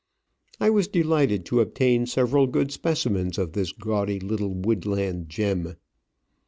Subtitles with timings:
[0.59, 5.75] I was delighted to obtain several good specimens of this gaudy little woodland gem.